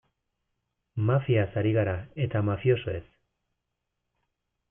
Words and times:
Mafiaz 1.09 1.51
ari 1.61 1.73
gara, 1.75 1.93
eta 2.25 2.41
mafiosoez. 2.49 3.03